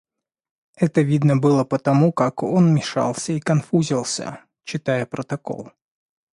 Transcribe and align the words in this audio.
Это 0.77 1.01
видно 1.01 1.37
было 1.37 1.63
по 1.63 1.77
тому, 1.77 2.11
как 2.11 2.41
он 2.41 2.73
мешался 2.73 3.33
и 3.33 3.39
конфузился, 3.39 4.41
читая 4.63 5.05
протокол. 5.05 5.71